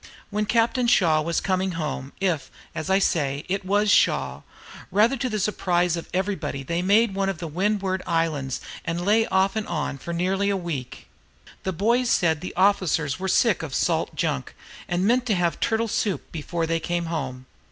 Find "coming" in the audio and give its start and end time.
1.39-1.73